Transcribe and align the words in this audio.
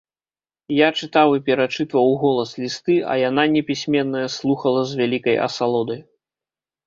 Я 0.75 0.85
чытаў 0.99 1.29
і 1.37 1.41
перачытваў 1.49 2.05
уголас 2.13 2.53
лісты, 2.63 2.95
а 3.11 3.19
яна, 3.23 3.43
непісьменная, 3.55 4.25
слухала 4.37 4.81
з 4.93 5.01
вялікай 5.03 5.35
асалодай. 5.49 5.99